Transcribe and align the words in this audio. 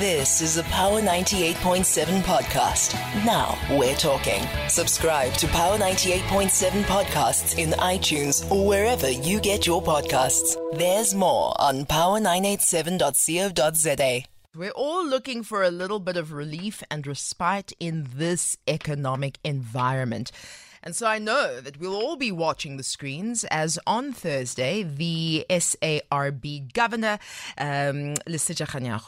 This 0.00 0.40
is 0.40 0.56
a 0.56 0.64
Power 0.64 1.00
98.7 1.00 2.22
podcast. 2.22 2.94
Now 3.24 3.56
we're 3.78 3.94
talking. 3.94 4.42
Subscribe 4.68 5.32
to 5.34 5.46
Power 5.46 5.78
98.7 5.78 6.82
podcasts 6.82 7.56
in 7.56 7.70
iTunes 7.78 8.50
or 8.50 8.66
wherever 8.66 9.08
you 9.08 9.38
get 9.38 9.68
your 9.68 9.80
podcasts. 9.80 10.56
There's 10.76 11.14
more 11.14 11.54
on 11.60 11.84
power987.co.za. 11.84 14.24
We're 14.56 14.70
all 14.70 15.06
looking 15.06 15.44
for 15.44 15.62
a 15.62 15.70
little 15.70 16.00
bit 16.00 16.16
of 16.16 16.32
relief 16.32 16.82
and 16.90 17.06
respite 17.06 17.72
in 17.78 18.08
this 18.16 18.56
economic 18.66 19.38
environment. 19.44 20.32
And 20.84 20.94
so 20.94 21.06
I 21.06 21.18
know 21.18 21.62
that 21.62 21.80
we'll 21.80 21.96
all 21.96 22.16
be 22.16 22.30
watching 22.30 22.76
the 22.76 22.82
screens 22.82 23.44
as 23.44 23.78
on 23.86 24.12
Thursday, 24.12 24.82
the 24.82 25.46
SARB 25.48 26.74
governor, 26.74 27.18
um, 27.56 28.12
Lesetja 28.28 28.66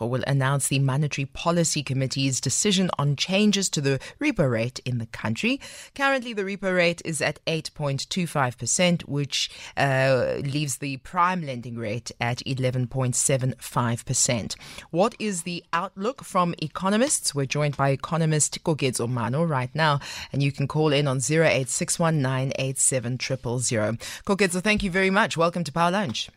will 0.08 0.24
announce 0.26 0.68
the 0.68 0.78
Monetary 0.78 1.26
Policy 1.26 1.82
Committee's 1.82 2.40
decision 2.40 2.88
on 2.98 3.14
changes 3.14 3.68
to 3.68 3.82
the 3.82 4.00
repo 4.18 4.50
rate 4.50 4.80
in 4.86 4.96
the 4.96 5.04
country. 5.06 5.60
Currently, 5.94 6.32
the 6.32 6.44
repo 6.44 6.74
rate 6.74 7.02
is 7.04 7.20
at 7.20 7.44
8.25%, 7.44 9.02
which 9.02 9.50
uh, 9.76 10.36
leaves 10.38 10.78
the 10.78 10.96
prime 10.98 11.44
lending 11.44 11.76
rate 11.76 12.10
at 12.22 12.38
11.75%. 12.38 14.56
What 14.90 15.14
is 15.18 15.42
the 15.42 15.62
outlook 15.74 16.24
from 16.24 16.54
economists? 16.62 17.34
We're 17.34 17.44
joined 17.44 17.76
by 17.76 17.90
economist 17.90 18.64
Koketso 18.64 19.06
Mano 19.06 19.44
right 19.44 19.74
now, 19.74 20.00
and 20.32 20.42
you 20.42 20.52
can 20.52 20.66
call 20.66 20.94
in 20.94 21.06
on 21.06 21.20
08 21.30 21.65
0861987000. 21.66 23.98
Koketso, 24.24 24.62
thank 24.62 24.82
you 24.82 24.90
very 24.90 25.10
much. 25.10 25.36
Welcome 25.36 25.64
to 25.64 25.72
Power 25.72 25.90
Lunch. 25.90 26.30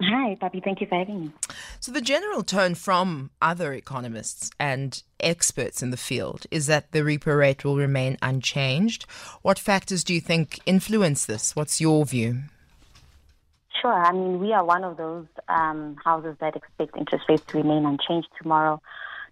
Hi, 0.00 0.36
Bobby. 0.40 0.60
Thank 0.60 0.80
you 0.80 0.86
for 0.86 0.96
having 0.96 1.22
me. 1.22 1.32
So, 1.80 1.90
the 1.90 2.00
general 2.00 2.44
tone 2.44 2.76
from 2.76 3.30
other 3.42 3.72
economists 3.72 4.52
and 4.60 5.02
experts 5.18 5.82
in 5.82 5.90
the 5.90 5.96
field 5.96 6.46
is 6.52 6.68
that 6.68 6.92
the 6.92 7.00
repo 7.00 7.36
rate 7.36 7.64
will 7.64 7.76
remain 7.76 8.16
unchanged. 8.22 9.06
What 9.42 9.58
factors 9.58 10.04
do 10.04 10.14
you 10.14 10.20
think 10.20 10.60
influence 10.66 11.26
this? 11.26 11.56
What's 11.56 11.80
your 11.80 12.06
view? 12.06 12.42
Sure. 13.82 13.92
I 13.92 14.12
mean, 14.12 14.38
we 14.38 14.52
are 14.52 14.64
one 14.64 14.84
of 14.84 14.96
those 14.96 15.26
um, 15.48 15.96
houses 16.04 16.36
that 16.40 16.54
expect 16.54 16.96
interest 16.96 17.24
rates 17.28 17.42
to 17.48 17.58
remain 17.58 17.84
unchanged 17.84 18.28
tomorrow. 18.40 18.80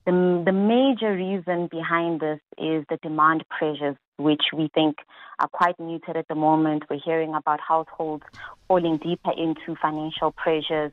The, 0.04 0.42
the 0.44 0.52
major 0.52 1.14
reason 1.14 1.68
behind 1.68 2.20
this 2.20 2.40
is 2.58 2.84
the 2.88 2.98
demand 3.02 3.44
pressures, 3.48 3.96
which 4.16 4.42
we 4.52 4.68
think 4.74 4.98
are 5.38 5.48
quite 5.48 5.78
muted 5.78 6.16
at 6.16 6.28
the 6.28 6.34
moment. 6.34 6.84
We're 6.88 7.00
hearing 7.04 7.34
about 7.34 7.60
households 7.60 8.24
falling 8.68 8.98
deeper 8.98 9.32
into 9.36 9.76
financial 9.80 10.32
pressures, 10.32 10.92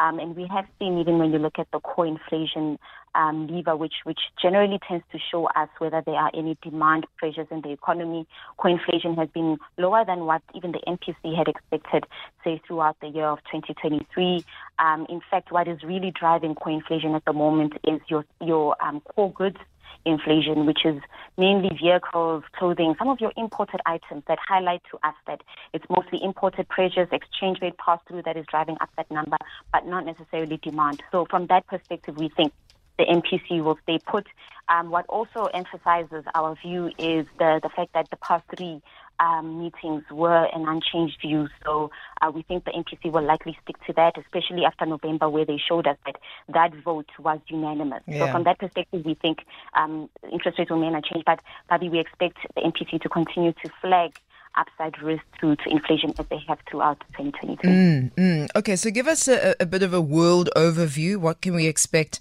um, 0.00 0.18
and 0.18 0.36
we 0.36 0.46
have 0.46 0.66
seen, 0.78 0.98
even 0.98 1.18
when 1.18 1.32
you 1.32 1.38
look 1.38 1.58
at 1.58 1.70
the 1.72 1.80
core 1.80 2.06
inflation 2.06 2.78
um, 3.14 3.48
lever, 3.48 3.76
which, 3.76 3.94
which 4.04 4.20
generally 4.40 4.78
tends 4.86 5.04
to 5.10 5.18
show 5.18 5.46
us 5.56 5.68
whether 5.78 6.02
there 6.04 6.14
are 6.14 6.30
any 6.34 6.56
demand 6.62 7.06
pressures 7.16 7.48
in 7.50 7.62
the 7.62 7.72
economy, 7.72 8.26
core 8.58 8.70
inflation 8.70 9.16
has 9.16 9.28
been 9.30 9.58
lower 9.76 10.04
than 10.04 10.20
what 10.20 10.42
even 10.54 10.72
the 10.72 10.80
MPC 10.86 11.36
had 11.36 11.48
expected, 11.48 12.04
say, 12.44 12.60
throughout 12.66 12.96
the 13.00 13.08
year 13.08 13.26
of 13.26 13.38
2023. 13.50 14.44
Um, 14.78 15.06
in 15.08 15.20
fact, 15.30 15.50
what 15.50 15.66
is 15.66 15.82
really 15.82 16.12
driving 16.12 16.54
core 16.54 16.72
inflation 16.72 17.14
at 17.14 17.24
the 17.24 17.32
moment 17.32 17.72
is 17.84 18.00
your, 18.08 18.24
your 18.40 18.76
um, 18.80 19.00
core 19.00 19.32
goods 19.32 19.58
inflation, 20.04 20.66
which 20.66 20.84
is 20.84 21.00
mainly 21.36 21.70
vehicles, 21.80 22.44
clothing, 22.52 22.94
some 22.98 23.08
of 23.08 23.20
your 23.20 23.32
imported 23.36 23.80
items 23.86 24.22
that 24.28 24.38
highlight 24.46 24.82
to 24.90 24.98
us 25.06 25.14
that 25.26 25.42
it's 25.72 25.84
mostly 25.88 26.22
imported 26.22 26.68
pressures, 26.68 27.08
exchange 27.12 27.58
rate 27.60 27.76
pass 27.78 28.00
through 28.08 28.22
that 28.22 28.36
is 28.36 28.46
driving 28.46 28.76
up 28.80 28.90
that 28.96 29.10
number, 29.10 29.36
but 29.72 29.86
not 29.86 30.04
necessarily 30.04 30.58
demand. 30.58 31.02
So 31.12 31.26
from 31.28 31.46
that 31.46 31.66
perspective, 31.66 32.16
we 32.16 32.28
think 32.28 32.52
the 32.98 33.04
MPC 33.04 33.62
will 33.62 33.78
stay 33.84 33.98
put. 33.98 34.26
Um, 34.68 34.90
what 34.90 35.06
also 35.06 35.46
emphasizes 35.46 36.24
our 36.34 36.56
view 36.56 36.88
is 36.98 37.26
the, 37.38 37.60
the 37.62 37.70
fact 37.74 37.94
that 37.94 38.10
the 38.10 38.16
past 38.16 38.44
three 38.54 38.82
um, 39.20 39.60
meetings 39.60 40.04
were 40.10 40.44
an 40.52 40.66
unchanged 40.68 41.18
view. 41.20 41.48
So 41.64 41.90
uh, 42.20 42.30
we 42.30 42.42
think 42.42 42.64
the 42.64 42.72
MPC 42.72 43.10
will 43.12 43.24
likely 43.24 43.56
stick 43.62 43.76
to 43.86 43.92
that, 43.94 44.16
especially 44.18 44.64
after 44.64 44.86
November, 44.86 45.28
where 45.28 45.44
they 45.44 45.58
showed 45.58 45.86
us 45.86 45.96
that 46.06 46.16
that 46.48 46.74
vote 46.84 47.08
was 47.18 47.40
unanimous. 47.48 48.02
Yeah. 48.06 48.26
So 48.26 48.32
from 48.32 48.44
that 48.44 48.58
perspective, 48.58 49.04
we 49.04 49.14
think 49.14 49.44
um, 49.74 50.08
interest 50.32 50.58
rates 50.58 50.70
will 50.70 50.78
remain 50.78 50.94
unchanged. 50.94 51.24
But 51.24 51.40
Bobby, 51.68 51.88
we 51.88 51.98
expect 51.98 52.38
the 52.54 52.62
MPC 52.62 53.00
to 53.02 53.08
continue 53.08 53.52
to 53.52 53.70
flag 53.80 54.18
upside 54.56 55.00
risk 55.02 55.22
to, 55.40 55.56
to 55.56 55.70
inflation 55.70 56.12
as 56.18 56.26
they 56.30 56.40
have 56.48 56.58
throughout 56.68 56.98
2023. 57.16 57.70
Mm, 57.70 58.12
mm. 58.14 58.48
Okay, 58.56 58.76
so 58.76 58.90
give 58.90 59.06
us 59.06 59.28
a, 59.28 59.54
a 59.60 59.66
bit 59.66 59.82
of 59.82 59.94
a 59.94 60.00
world 60.00 60.50
overview. 60.56 61.16
What 61.16 61.40
can 61.40 61.54
we 61.54 61.66
expect? 61.66 62.20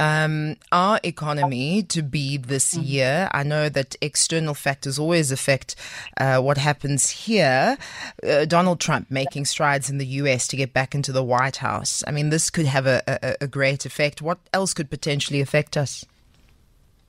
Um, 0.00 0.56
our 0.72 0.98
economy 1.04 1.82
to 1.84 2.02
be 2.02 2.38
this 2.38 2.74
mm-hmm. 2.74 2.84
year. 2.84 3.28
I 3.32 3.42
know 3.42 3.68
that 3.68 3.94
external 4.00 4.54
factors 4.54 4.98
always 4.98 5.30
affect 5.30 5.76
uh, 6.16 6.38
what 6.38 6.56
happens 6.56 7.10
here. 7.10 7.76
Uh, 8.26 8.46
Donald 8.46 8.80
Trump 8.80 9.10
making 9.10 9.44
strides 9.44 9.90
in 9.90 9.98
the 9.98 10.06
US 10.06 10.48
to 10.48 10.56
get 10.56 10.72
back 10.72 10.94
into 10.94 11.12
the 11.12 11.22
White 11.22 11.58
House. 11.58 12.02
I 12.06 12.12
mean, 12.12 12.30
this 12.30 12.48
could 12.48 12.66
have 12.66 12.86
a, 12.86 13.02
a, 13.06 13.44
a 13.44 13.46
great 13.46 13.84
effect. 13.84 14.22
What 14.22 14.38
else 14.54 14.72
could 14.72 14.88
potentially 14.88 15.42
affect 15.42 15.76
us? 15.76 16.06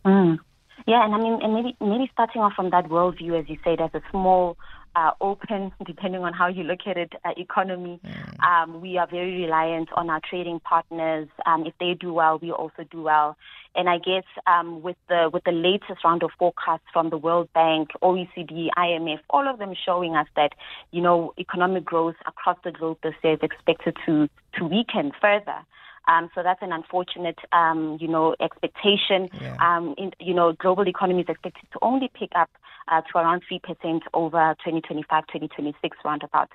Mm. 0.06 0.40
Yeah, 0.86 1.06
and 1.06 1.16
I 1.16 1.20
mean, 1.20 1.40
and 1.42 1.54
maybe 1.54 1.76
maybe 1.80 2.10
starting 2.12 2.42
off 2.42 2.54
from 2.54 2.72
that 2.72 2.86
worldview, 2.86 3.40
as 3.40 3.48
you 3.48 3.58
said, 3.64 3.80
as 3.80 3.92
a 3.94 4.02
small 4.10 4.58
uh, 4.96 5.12
open, 5.22 5.72
depending 5.86 6.22
on 6.22 6.34
how 6.34 6.48
you 6.48 6.64
look 6.64 6.82
at 6.86 6.98
it, 6.98 7.14
uh, 7.24 7.32
economy. 7.38 8.00
Mm. 8.06 8.44
Um, 8.46 8.82
we 8.82 8.98
are 8.98 9.08
very 9.08 9.42
reliant 9.42 9.90
on 9.94 10.10
our 10.10 10.22
trading 10.28 10.60
partners. 10.60 11.28
Um, 11.46 11.66
if 11.66 11.74
they 11.80 11.94
do 11.94 12.14
well, 12.14 12.40
we 12.40 12.52
also 12.52 12.84
do 12.90 13.02
well. 13.02 13.38
And 13.74 13.88
I 13.88 14.00
guess 14.00 14.26
um, 14.48 14.82
with 14.82 14.98
the 15.08 15.30
with 15.32 15.44
the 15.46 15.54
latest 15.54 16.04
round 16.04 16.24
of 16.24 16.32
forecasts 16.38 16.84
from 16.92 17.10
the 17.10 17.18
World 17.18 17.48
Bank, 17.54 17.92
OECD, 18.04 18.68
IMF, 18.78 19.20
all 19.30 19.48
of 19.48 19.60
them 19.60 19.74
showing 19.86 20.16
us 20.16 20.28
that 20.36 20.54
you 20.92 21.02
know 21.02 21.34
economic 21.38 21.86
growth 21.86 22.18
across 22.28 22.58
the 22.64 22.72
globe 22.72 22.98
this 23.02 23.16
year 23.24 23.34
is 23.34 23.40
expected 23.42 23.96
to 24.06 24.28
to 24.58 24.66
weaken 24.66 25.12
further. 25.22 25.66
Um, 26.08 26.30
so 26.34 26.44
that's 26.44 26.62
an 26.62 26.72
unfortunate, 26.72 27.38
um, 27.52 27.98
you 28.00 28.08
know, 28.08 28.36
expectation. 28.40 29.30
Yeah. 29.42 29.58
Um, 29.60 29.96
in, 29.98 30.12
you 30.20 30.34
know, 30.34 30.54
global 30.54 30.88
economy 30.88 31.22
is 31.22 31.30
expected 31.30 31.68
to 31.72 31.80
only 31.82 32.10
pick 32.14 32.30
up 32.36 32.50
uh, 32.88 33.02
to 33.02 33.18
around 33.18 33.44
3% 33.50 34.02
over 34.14 34.56
2025, 34.64 35.28
2026 35.28 35.98
roundabout. 36.04 36.50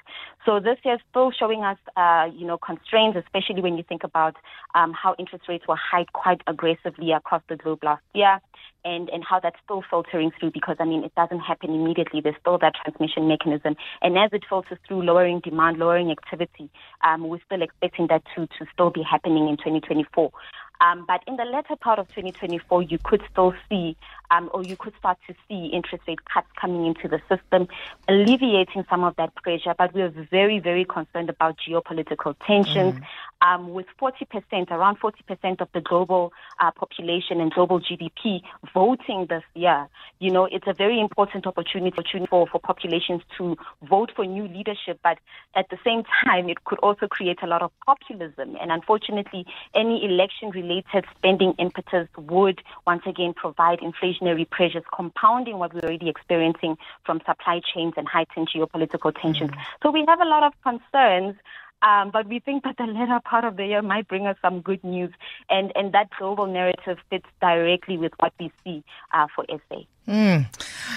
So 0.44 0.60
this 0.60 0.78
year 0.84 0.94
is 0.94 1.00
still 1.10 1.30
showing 1.30 1.62
us, 1.62 1.78
uh, 1.96 2.28
you 2.34 2.46
know, 2.46 2.58
constraints, 2.58 3.18
especially 3.18 3.62
when 3.62 3.76
you 3.76 3.84
think 3.88 4.04
about 4.04 4.36
um, 4.74 4.92
how 4.92 5.14
interest 5.18 5.44
rates 5.48 5.64
were 5.68 5.76
hiked 5.76 6.12
quite 6.12 6.42
aggressively 6.46 7.12
across 7.12 7.42
the 7.48 7.56
globe 7.56 7.82
last 7.82 8.02
year 8.14 8.40
and, 8.84 9.08
and 9.10 9.24
how 9.24 9.40
that's 9.40 9.56
still 9.64 9.82
filtering 9.88 10.30
through 10.38 10.52
because, 10.52 10.76
I 10.78 10.84
mean, 10.84 11.04
it 11.04 11.14
doesn't 11.16 11.40
happen 11.40 11.70
immediately. 11.70 12.20
There's 12.20 12.36
still 12.40 12.58
that 12.58 12.74
transmission 12.82 13.26
mechanism. 13.26 13.76
And 14.00 14.16
as 14.16 14.30
it 14.32 14.44
filters 14.48 14.78
through, 14.86 15.02
lowering 15.02 15.40
demand, 15.40 15.78
lowering 15.78 16.10
activity, 16.10 16.70
um, 17.02 17.28
we're 17.28 17.40
still 17.44 17.62
expecting 17.62 18.06
that 18.08 18.22
to, 18.34 18.46
to 18.46 18.66
still 18.72 18.90
be 18.90 19.02
happening 19.02 19.35
in 19.42 19.56
2024. 19.56 20.30
Um, 20.80 21.04
but 21.06 21.22
in 21.26 21.36
the 21.36 21.44
latter 21.44 21.76
part 21.76 21.98
of 21.98 22.06
2024, 22.08 22.82
you 22.82 22.98
could 23.02 23.22
still 23.30 23.54
see, 23.68 23.96
um, 24.30 24.50
or 24.52 24.62
you 24.62 24.76
could 24.76 24.92
start 24.98 25.18
to 25.26 25.34
see 25.48 25.70
interest 25.72 26.04
rate 26.06 26.24
cuts 26.26 26.48
coming 26.60 26.86
into 26.86 27.08
the 27.08 27.20
system, 27.28 27.68
alleviating 28.08 28.84
some 28.90 29.02
of 29.02 29.16
that 29.16 29.34
pressure. 29.36 29.74
But 29.76 29.94
we're 29.94 30.12
very, 30.30 30.58
very 30.58 30.84
concerned 30.84 31.30
about 31.30 31.56
geopolitical 31.66 32.34
tensions. 32.46 32.94
Mm. 32.94 33.02
Um, 33.42 33.72
with 33.74 33.86
40%, 34.00 34.70
around 34.70 34.98
40% 34.98 35.60
of 35.60 35.68
the 35.74 35.80
global 35.80 36.32
uh, 36.58 36.70
population 36.70 37.40
and 37.40 37.52
global 37.52 37.80
GDP 37.80 38.40
voting 38.72 39.26
this 39.28 39.42
year, 39.54 39.88
you 40.18 40.30
know, 40.30 40.46
it's 40.46 40.66
a 40.66 40.72
very 40.72 40.98
important 41.00 41.46
opportunity 41.46 42.02
for, 42.30 42.46
for 42.46 42.58
populations 42.58 43.22
to 43.36 43.56
vote 43.82 44.10
for 44.16 44.24
new 44.24 44.48
leadership. 44.48 44.98
But 45.02 45.18
at 45.54 45.68
the 45.68 45.78
same 45.84 46.02
time, 46.24 46.48
it 46.48 46.64
could 46.64 46.78
also 46.78 47.06
create 47.06 47.38
a 47.42 47.46
lot 47.46 47.62
of 47.62 47.70
populism. 47.84 48.56
And 48.60 48.72
unfortunately, 48.72 49.46
any 49.74 50.04
election 50.04 50.50
related 50.50 51.04
spending 51.16 51.54
impetus 51.58 52.08
would 52.16 52.62
once 52.86 53.02
again 53.06 53.34
provide 53.34 53.80
inflationary 53.80 54.48
pressures, 54.48 54.84
compounding 54.94 55.58
what 55.58 55.74
we're 55.74 55.80
already 55.80 56.08
experiencing 56.08 56.78
from 57.04 57.20
supply 57.26 57.60
chains 57.74 57.94
and 57.96 58.08
heightened 58.08 58.48
geopolitical 58.48 59.14
tensions. 59.20 59.50
Mm-hmm. 59.50 59.60
So 59.82 59.90
we 59.90 60.04
have 60.08 60.20
a 60.20 60.24
lot 60.24 60.42
of 60.42 60.52
concerns. 60.62 61.36
Um, 61.86 62.10
but 62.10 62.26
we 62.26 62.40
think 62.40 62.64
that 62.64 62.76
the 62.78 62.84
latter 62.84 63.20
part 63.24 63.44
of 63.44 63.56
the 63.56 63.66
year 63.66 63.80
might 63.80 64.08
bring 64.08 64.26
us 64.26 64.36
some 64.42 64.60
good 64.60 64.82
news, 64.82 65.12
and, 65.48 65.70
and 65.76 65.92
that 65.92 66.08
global 66.18 66.46
narrative 66.46 66.98
fits 67.10 67.26
directly 67.40 67.96
with 67.96 68.12
what 68.18 68.32
we 68.40 68.50
see 68.64 68.82
uh, 69.14 69.28
for 69.34 69.44
SA. 69.48 69.82
Mm. 70.08 70.46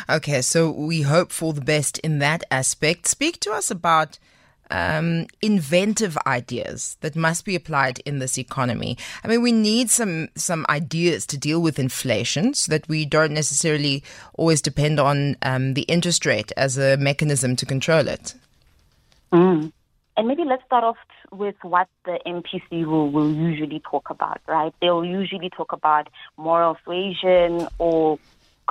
Okay, 0.09 0.41
so 0.41 0.71
we 0.71 1.03
hope 1.03 1.31
for 1.31 1.53
the 1.53 1.62
best 1.62 2.00
in 2.00 2.18
that 2.19 2.44
aspect. 2.50 3.07
Speak 3.07 3.39
to 3.41 3.51
us 3.51 3.69
about 3.69 4.18
um, 4.71 5.27
inventive 5.44 6.18
ideas 6.25 6.97
that 7.01 7.15
must 7.15 7.45
be 7.45 7.56
applied 7.56 8.00
in 8.00 8.18
this 8.18 8.39
economy. 8.39 8.97
I 9.24 9.27
mean, 9.27 9.44
we 9.44 9.51
need 9.51 9.91
some 9.91 10.30
some 10.36 10.65
ideas 10.69 11.27
to 11.27 11.38
deal 11.38 11.62
with 11.62 11.77
inflation, 11.77 12.56
so 12.56 12.71
that 12.71 12.88
we 12.89 13.06
don't 13.06 13.33
necessarily 13.33 14.03
always 14.33 14.62
depend 14.62 15.00
on 15.00 15.38
um, 15.44 15.75
the 15.75 15.83
interest 15.83 16.25
rate 16.25 16.51
as 16.57 16.80
a 16.80 16.97
mechanism 16.97 17.56
to 17.57 17.65
control 17.68 18.07
it. 18.07 18.33
Mm. 19.31 19.71
And 20.19 20.27
maybe 20.27 20.44
let's 20.44 20.66
start 20.66 20.83
off 20.83 20.98
with 21.31 21.56
what 21.62 21.88
the 22.04 22.19
MPC 22.27 22.86
will, 22.86 23.10
will 23.10 23.31
usually 23.31 23.80
talk 23.89 24.10
about, 24.10 24.42
right? 24.50 24.74
They'll 24.81 25.06
usually 25.06 25.50
talk 25.50 25.71
about 25.71 26.10
moral 26.36 26.75
suasion 26.83 27.69
or 27.77 28.19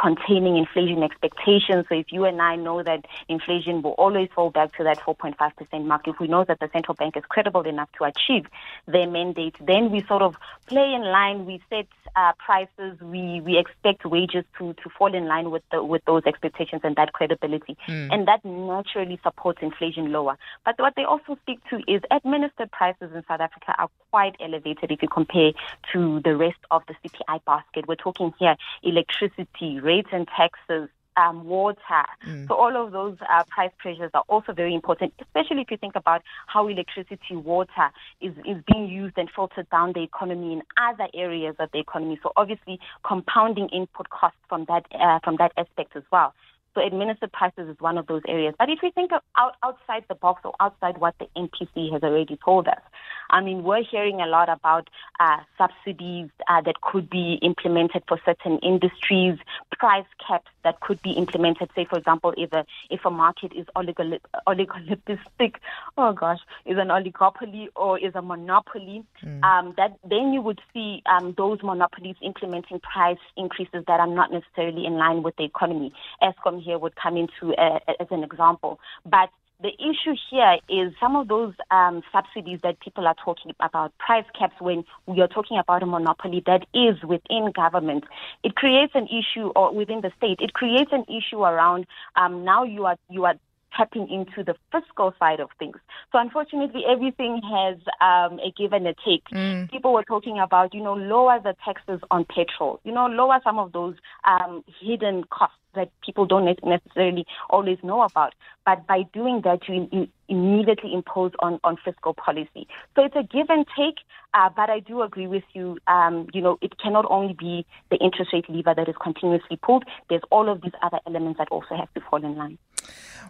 containing 0.00 0.56
inflation 0.56 1.02
expectations. 1.02 1.86
So 1.88 1.94
if 1.94 2.12
you 2.12 2.24
and 2.24 2.40
I 2.40 2.56
know 2.56 2.82
that 2.82 3.04
inflation 3.28 3.82
will 3.82 3.92
always 3.92 4.28
fall 4.34 4.50
back 4.50 4.76
to 4.76 4.84
that 4.84 4.98
4.5% 5.00 5.84
mark, 5.84 6.06
if 6.06 6.20
we 6.20 6.28
know 6.28 6.44
that 6.44 6.60
the 6.60 6.68
central 6.72 6.94
bank 6.94 7.16
is 7.16 7.24
credible 7.28 7.62
enough 7.62 7.88
to 7.98 8.04
achieve 8.04 8.46
their 8.86 9.08
mandate, 9.08 9.56
then 9.60 9.90
we 9.90 10.04
sort 10.06 10.22
of 10.22 10.36
play 10.66 10.94
in 10.94 11.02
line. 11.02 11.46
We 11.46 11.60
set 11.68 11.86
uh, 12.16 12.32
prices. 12.38 13.00
We 13.00 13.40
we 13.40 13.58
expect 13.58 14.04
wages 14.04 14.44
to 14.58 14.74
to 14.74 14.90
fall 14.96 15.14
in 15.14 15.26
line 15.26 15.50
with 15.50 15.62
the, 15.70 15.82
with 15.82 16.04
those 16.04 16.22
expectations 16.26 16.82
and 16.84 16.96
that 16.96 17.12
credibility, 17.12 17.76
mm. 17.86 18.12
and 18.12 18.26
that 18.28 18.44
naturally 18.44 19.18
supports 19.22 19.60
inflation 19.62 20.12
lower. 20.12 20.36
But 20.64 20.76
what 20.78 20.94
they 20.96 21.04
also 21.04 21.36
speak 21.42 21.60
to 21.70 21.76
is 21.86 22.02
administered 22.10 22.70
prices 22.70 23.10
in 23.14 23.22
South 23.28 23.40
Africa 23.40 23.74
are 23.78 23.88
quite 24.10 24.36
elevated 24.40 24.90
if 24.90 25.02
you 25.02 25.08
compare 25.08 25.52
to 25.92 26.20
the 26.20 26.36
rest 26.36 26.58
of 26.70 26.82
the 26.86 26.94
CPI 26.94 27.44
basket. 27.44 27.86
We're 27.86 27.96
talking 27.96 28.32
here 28.38 28.56
electricity 28.82 29.80
rates 29.88 30.10
and 30.12 30.28
taxes, 30.28 30.88
um, 31.18 31.44
water. 31.44 32.04
Mm. 32.26 32.46
So 32.46 32.54
all 32.54 32.74
of 32.76 32.92
those 32.92 33.16
uh, 33.28 33.42
price 33.48 33.72
pressures 33.78 34.10
are 34.14 34.24
also 34.28 34.52
very 34.52 34.74
important, 34.74 35.12
especially 35.20 35.62
if 35.62 35.70
you 35.70 35.76
think 35.76 35.96
about 35.96 36.22
how 36.46 36.68
electricity, 36.68 37.34
water 37.34 37.90
is, 38.20 38.34
is 38.44 38.58
being 38.72 38.88
used 38.88 39.16
and 39.18 39.28
filtered 39.34 39.68
down 39.70 39.92
the 39.94 40.02
economy 40.02 40.52
in 40.52 40.62
other 40.88 41.08
areas 41.14 41.56
of 41.58 41.70
the 41.72 41.80
economy. 41.80 42.20
So 42.22 42.32
obviously 42.36 42.78
compounding 43.04 43.68
input 43.70 44.10
costs 44.10 44.38
from 44.48 44.66
that 44.68 44.84
uh, 44.94 45.18
from 45.24 45.36
that 45.38 45.52
aspect 45.56 45.96
as 45.96 46.04
well. 46.12 46.34
So 46.74 46.86
administered 46.86 47.32
prices 47.32 47.68
is 47.68 47.80
one 47.80 47.98
of 47.98 48.06
those 48.06 48.22
areas. 48.28 48.54
But 48.58 48.68
if 48.70 48.78
we 48.82 48.90
think 48.92 49.10
of 49.12 49.22
out, 49.36 49.54
outside 49.64 50.04
the 50.08 50.14
box 50.14 50.42
or 50.44 50.54
outside 50.60 50.98
what 50.98 51.14
the 51.18 51.26
MPC 51.36 51.92
has 51.92 52.02
already 52.02 52.38
told 52.44 52.68
us, 52.68 52.82
I 53.30 53.40
mean, 53.40 53.62
we're 53.62 53.82
hearing 53.82 54.20
a 54.20 54.26
lot 54.26 54.48
about 54.48 54.88
uh, 55.20 55.38
subsidies 55.56 56.30
uh, 56.48 56.60
that 56.62 56.80
could 56.80 57.10
be 57.10 57.38
implemented 57.42 58.02
for 58.08 58.20
certain 58.24 58.58
industries, 58.58 59.38
price 59.72 60.06
caps 60.26 60.50
that 60.64 60.80
could 60.80 61.00
be 61.02 61.12
implemented. 61.12 61.70
Say, 61.74 61.84
for 61.84 61.98
example, 61.98 62.34
if 62.36 62.52
a 62.52 62.64
if 62.90 63.04
a 63.04 63.10
market 63.10 63.52
is 63.54 63.66
oligolip- 63.76 64.20
oligopolistic, 64.46 65.56
oh 65.98 66.12
gosh, 66.12 66.40
is 66.64 66.78
an 66.78 66.88
oligopoly 66.88 67.68
or 67.76 67.98
is 67.98 68.14
a 68.14 68.22
monopoly, 68.22 69.04
mm. 69.22 69.42
um, 69.42 69.74
that 69.76 69.98
then 70.08 70.32
you 70.32 70.40
would 70.40 70.60
see 70.72 71.02
um, 71.06 71.34
those 71.36 71.62
monopolies 71.62 72.16
implementing 72.22 72.80
price 72.80 73.18
increases 73.36 73.84
that 73.86 74.00
are 74.00 74.06
not 74.06 74.32
necessarily 74.32 74.86
in 74.86 74.94
line 74.94 75.22
with 75.22 75.36
the 75.36 75.44
economy. 75.44 75.92
Eskom 76.22 76.62
here 76.62 76.78
would 76.78 76.96
come 76.96 77.16
into 77.16 77.54
uh, 77.56 77.78
as 78.00 78.06
an 78.10 78.22
example, 78.22 78.80
but 79.04 79.30
the 79.60 79.72
issue 79.74 80.14
here 80.30 80.58
is 80.68 80.92
some 81.00 81.16
of 81.16 81.26
those 81.26 81.52
um, 81.72 82.02
subsidies 82.12 82.60
that 82.62 82.78
people 82.78 83.08
are 83.08 83.16
talking 83.24 83.52
about, 83.60 83.96
price 83.98 84.24
caps, 84.38 84.54
when 84.60 84.84
we 85.06 85.20
are 85.20 85.26
talking 85.26 85.58
about 85.58 85.82
a 85.82 85.86
monopoly 85.86 86.42
that 86.46 86.64
is 86.72 87.02
within 87.02 87.50
government, 87.54 88.04
it 88.44 88.54
creates 88.54 88.92
an 88.94 89.08
issue, 89.08 89.48
or 89.56 89.74
within 89.74 90.00
the 90.00 90.12
state, 90.16 90.38
it 90.40 90.52
creates 90.52 90.92
an 90.92 91.04
issue 91.08 91.42
around 91.42 91.86
um, 92.14 92.44
now 92.44 92.62
you 92.62 92.86
are 92.86 92.96
you 93.10 93.24
are 93.24 93.34
tapping 93.76 94.08
into 94.10 94.42
the 94.42 94.54
fiscal 94.72 95.14
side 95.18 95.40
of 95.40 95.50
things. 95.58 95.76
So 96.12 96.18
unfortunately, 96.18 96.82
everything 96.88 97.40
has 97.42 97.76
um, 98.00 98.38
a 98.40 98.52
give 98.56 98.72
and 98.72 98.86
a 98.86 98.94
take. 99.04 99.24
Mm. 99.32 99.70
People 99.70 99.92
were 99.92 100.04
talking 100.04 100.38
about, 100.38 100.74
you 100.74 100.82
know, 100.82 100.94
lower 100.94 101.40
the 101.42 101.54
taxes 101.64 102.00
on 102.10 102.24
petrol, 102.24 102.80
you 102.84 102.92
know, 102.92 103.06
lower 103.06 103.40
some 103.44 103.58
of 103.58 103.72
those 103.72 103.94
um, 104.24 104.64
hidden 104.80 105.24
costs 105.24 105.56
that 105.74 105.90
people 106.04 106.26
don't 106.26 106.44
necessarily 106.64 107.24
always 107.50 107.78
know 107.82 108.02
about. 108.02 108.34
But 108.64 108.86
by 108.86 109.02
doing 109.12 109.42
that, 109.44 109.68
you, 109.68 109.88
you 109.92 110.08
immediately 110.28 110.92
impose 110.92 111.32
on, 111.40 111.60
on 111.62 111.76
fiscal 111.84 112.14
policy. 112.14 112.66
So 112.94 113.04
it's 113.04 113.16
a 113.16 113.22
give 113.22 113.46
and 113.48 113.66
take. 113.76 113.96
Uh, 114.34 114.50
but 114.54 114.68
I 114.68 114.80
do 114.80 115.02
agree 115.02 115.26
with 115.26 115.44
you. 115.54 115.78
Um, 115.86 116.26
you 116.32 116.42
know, 116.42 116.58
it 116.60 116.78
cannot 116.78 117.06
only 117.08 117.34
be 117.34 117.64
the 117.90 117.96
interest 117.96 118.32
rate 118.32 118.48
lever 118.48 118.74
that 118.76 118.88
is 118.88 118.96
continuously 119.00 119.58
pulled. 119.62 119.84
There's 120.08 120.22
all 120.30 120.50
of 120.50 120.60
these 120.62 120.72
other 120.82 120.98
elements 121.06 121.38
that 121.38 121.48
also 121.50 121.76
have 121.76 121.92
to 121.94 122.00
fall 122.10 122.22
in 122.24 122.36
line. 122.36 122.58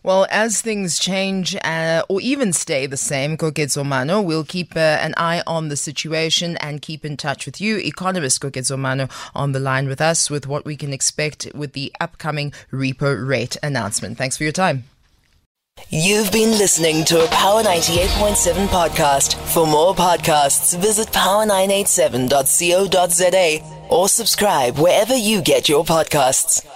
Well, 0.02 0.26
as 0.30 0.60
things 0.60 0.98
change 0.98 1.56
uh, 1.64 2.02
or 2.08 2.20
even 2.20 2.52
stay 2.52 2.86
the 2.86 2.96
same, 2.96 3.36
Koketso 3.36 3.84
Mano, 3.84 4.22
we'll 4.22 4.44
keep 4.44 4.76
uh, 4.76 4.78
an 4.78 5.14
eye 5.16 5.42
on 5.46 5.68
the 5.68 5.76
situation 5.76 6.56
and 6.58 6.80
keep 6.80 7.04
in 7.04 7.16
touch 7.16 7.46
with 7.46 7.60
you. 7.60 7.78
Economist 7.78 8.40
Koketso 8.40 8.78
Mano 8.78 9.08
on 9.34 9.52
the 9.52 9.60
line 9.60 9.88
with 9.88 10.00
us 10.00 10.30
with 10.30 10.46
what 10.46 10.64
we 10.64 10.76
can 10.76 10.92
expect 10.92 11.48
with 11.54 11.72
the 11.72 11.92
upcoming 12.00 12.52
repo 12.72 13.26
rate 13.26 13.56
announcement. 13.62 14.16
Thanks 14.16 14.36
for 14.36 14.44
your 14.44 14.52
time. 14.52 14.84
You've 15.90 16.32
been 16.32 16.58
listening 16.58 17.04
to 17.06 17.24
a 17.24 17.28
Power 17.28 17.62
98.7 17.62 18.66
podcast. 18.68 19.34
For 19.52 19.66
more 19.66 19.94
podcasts, 19.94 20.78
visit 20.78 21.08
power987.co.za 21.08 23.86
or 23.88 24.08
subscribe 24.08 24.78
wherever 24.78 25.16
you 25.16 25.40
get 25.40 25.68
your 25.68 25.84
podcasts. 25.84 26.66